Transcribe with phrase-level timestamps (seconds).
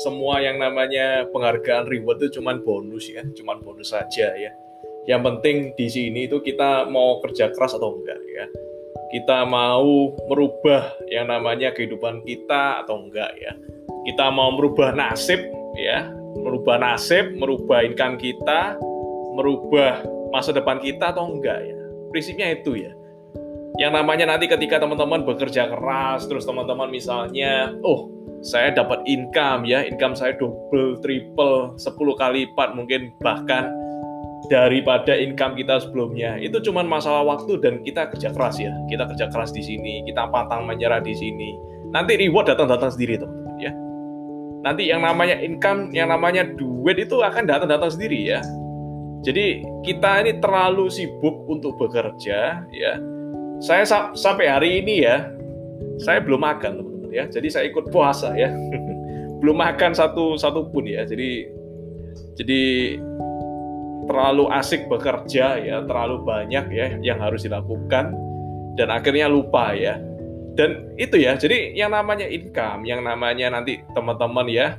[0.00, 4.50] semua yang namanya penghargaan reward itu cuman bonus ya, cuman bonus saja ya.
[5.04, 8.44] Yang penting di sini itu kita mau kerja keras atau enggak ya.
[9.14, 13.52] Kita mau merubah yang namanya kehidupan kita atau enggak ya.
[14.04, 15.44] Kita mau merubah nasib
[15.78, 18.80] ya, merubah nasib, merubah income kita,
[19.36, 20.02] merubah
[20.34, 21.78] masa depan kita atau enggak ya.
[22.10, 22.92] Prinsipnya itu ya
[23.74, 28.13] yang namanya nanti ketika teman-teman bekerja keras terus teman-teman misalnya oh
[28.44, 29.82] saya dapat income ya.
[29.88, 33.72] Income saya double triple 10 kali lipat mungkin bahkan
[34.52, 36.36] daripada income kita sebelumnya.
[36.36, 38.70] Itu cuma masalah waktu dan kita kerja keras ya.
[38.92, 41.56] Kita kerja keras di sini kita pantang menyerah di sini.
[41.96, 43.72] Nanti reward datang-datang sendiri teman-teman ya.
[44.64, 48.44] Nanti yang namanya income yang namanya duit itu akan datang-datang sendiri ya.
[49.24, 52.92] Jadi kita ini terlalu sibuk untuk bekerja ya.
[53.64, 55.32] Saya sa sampai hari ini ya,
[56.04, 57.24] saya belum makan teman-teman ya.
[57.30, 58.50] Jadi saya ikut puasa ya,
[59.40, 61.06] belum makan satu satu pun ya.
[61.06, 61.46] Jadi
[62.34, 62.62] jadi
[64.10, 68.10] terlalu asik bekerja ya, terlalu banyak ya yang harus dilakukan
[68.74, 70.02] dan akhirnya lupa ya.
[70.54, 74.78] Dan itu ya, jadi yang namanya income, yang namanya nanti teman-teman ya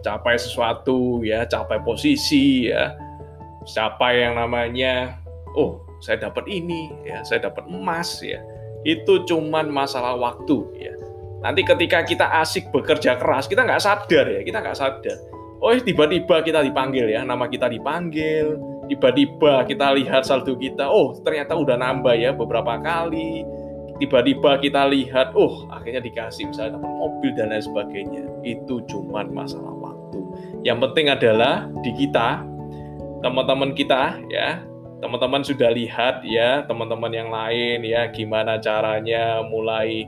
[0.00, 2.96] capai sesuatu ya, capai posisi ya,
[3.68, 5.20] capai yang namanya
[5.52, 8.42] oh saya dapat ini, ya, saya dapat emas, ya.
[8.82, 10.91] Itu cuman masalah waktu, ya.
[11.42, 15.18] Nanti ketika kita asik bekerja keras, kita nggak sadar ya, kita nggak sadar.
[15.62, 18.58] Oh, tiba-tiba kita dipanggil ya, nama kita dipanggil,
[18.90, 23.46] tiba-tiba kita lihat saldo kita, oh ternyata udah nambah ya beberapa kali.
[23.98, 28.24] Tiba-tiba kita lihat, oh akhirnya dikasih misalnya dapat mobil dan lain sebagainya.
[28.42, 30.18] Itu cuman masalah waktu.
[30.66, 32.42] Yang penting adalah di kita,
[33.22, 34.66] teman-teman kita ya,
[35.02, 40.06] teman-teman sudah lihat ya teman-teman yang lain ya gimana caranya mulai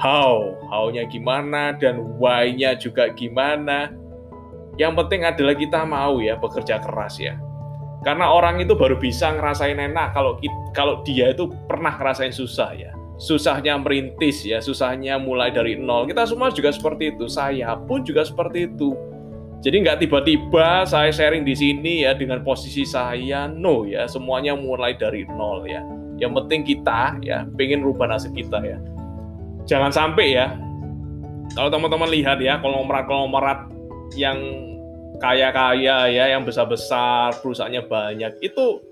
[0.00, 0.56] how?
[0.70, 3.92] How-nya gimana dan why-nya juga gimana?
[4.80, 7.36] Yang penting adalah kita mau ya bekerja keras ya.
[8.02, 10.40] Karena orang itu baru bisa ngerasain enak kalau
[10.74, 12.90] kalau dia itu pernah ngerasain susah ya.
[13.20, 16.10] Susahnya merintis ya susahnya mulai dari nol.
[16.10, 18.96] Kita semua juga seperti itu saya pun juga seperti itu.
[19.62, 24.98] Jadi nggak tiba-tiba saya sharing di sini ya dengan posisi saya, no ya, semuanya mulai
[24.98, 25.78] dari nol ya.
[26.18, 28.82] Yang penting kita ya pengen rubah nasib kita ya.
[29.66, 30.58] Jangan sampai ya,
[31.54, 33.70] kalau teman-teman lihat ya, konglomerat-konglomerat
[34.18, 34.38] yang
[35.22, 38.82] kaya-kaya ya, yang besar-besar, perusahaannya banyak, itu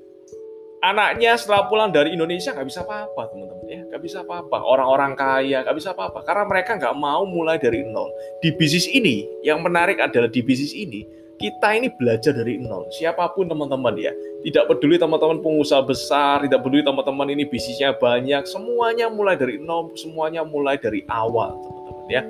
[0.81, 3.81] anaknya setelah pulang dari Indonesia nggak bisa apa-apa teman-teman ya.
[3.87, 4.59] Nggak bisa apa-apa.
[4.65, 6.25] Orang-orang kaya nggak bisa apa-apa.
[6.25, 8.09] Karena mereka nggak mau mulai dari nol.
[8.41, 11.05] Di bisnis ini yang menarik adalah di bisnis ini
[11.41, 12.89] kita ini belajar dari nol.
[12.93, 18.49] Siapa pun teman-teman ya tidak peduli teman-teman pengusaha besar tidak peduli teman-teman ini bisnisnya banyak
[18.49, 22.23] semuanya mulai dari nol semuanya mulai dari awal teman-teman ya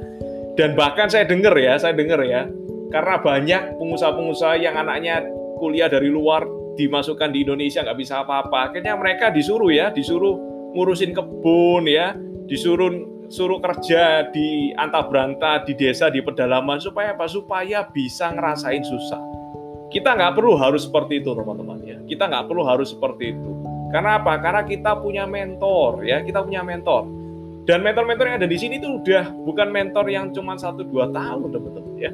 [0.59, 2.51] dan bahkan saya dengar ya saya dengar ya
[2.91, 5.23] karena banyak pengusaha-pengusaha yang anaknya
[5.63, 6.43] kuliah dari luar
[6.75, 8.71] dimasukkan di Indonesia nggak bisa apa-apa.
[8.71, 10.35] Akhirnya mereka disuruh ya, disuruh
[10.75, 12.15] ngurusin kebun ya,
[12.51, 14.75] disuruh suruh kerja di
[15.07, 17.31] beranta di desa, di pedalaman supaya apa?
[17.31, 19.23] Supaya bisa ngerasain susah.
[19.91, 21.90] Kita nggak perlu harus seperti itu teman-teman ya.
[22.11, 23.51] Kita nggak perlu harus seperti itu.
[23.95, 24.39] Karena apa?
[24.43, 27.07] Karena kita punya mentor ya, kita punya mentor.
[27.65, 31.55] Dan mentor-mentor yang ada di sini itu udah bukan mentor yang cuma satu dua tahun
[31.55, 32.11] teman-teman ya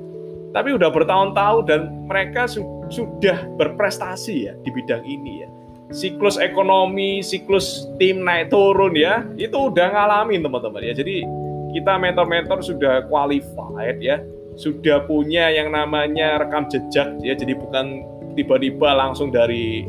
[0.56, 5.48] tapi udah bertahun-tahun dan mereka su sudah berprestasi ya di bidang ini ya.
[5.92, 10.96] Siklus ekonomi, siklus tim naik turun ya, itu udah ngalamin teman-teman ya.
[10.96, 11.28] Jadi
[11.76, 14.24] kita mentor-mentor sudah qualified ya,
[14.56, 17.36] sudah punya yang namanya rekam jejak ya.
[17.36, 18.00] Jadi bukan
[18.36, 19.88] tiba-tiba langsung dari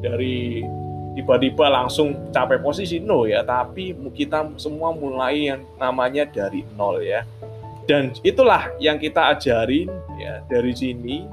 [0.00, 0.64] dari
[1.18, 3.02] tiba-tiba langsung capai posisi?
[3.02, 7.26] No ya, tapi kita semua mulai yang namanya dari nol ya.
[7.84, 11.26] Dan itulah yang kita ajarin ya dari sini.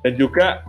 [0.00, 0.64] Dan juga